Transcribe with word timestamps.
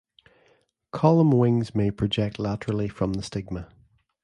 Column 0.91 1.29
wings 1.29 1.75
may 1.75 1.91
project 1.91 2.39
laterally 2.39 2.87
from 2.87 3.13
the 3.13 3.21
stigma. 3.21 3.69